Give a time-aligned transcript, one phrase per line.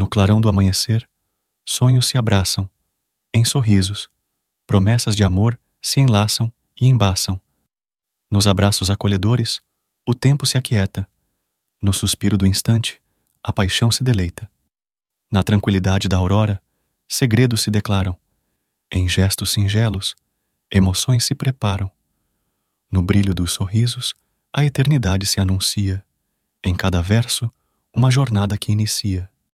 [0.00, 1.06] No clarão do amanhecer,
[1.62, 2.66] sonhos se abraçam,
[3.34, 4.08] em sorrisos,
[4.66, 7.38] promessas de amor se enlaçam e embaçam.
[8.30, 9.60] Nos abraços acolhedores,
[10.08, 11.06] o tempo se aquieta.
[11.82, 12.98] No suspiro do instante,
[13.42, 14.50] a paixão se deleita.
[15.30, 16.62] Na tranquilidade da aurora,
[17.06, 18.18] segredos se declaram.
[18.90, 20.16] Em gestos singelos,
[20.72, 21.92] emoções se preparam.
[22.90, 24.14] No brilho dos sorrisos,
[24.50, 26.02] a eternidade se anuncia.
[26.64, 27.52] Em cada verso,
[27.94, 29.30] uma jornada que inicia.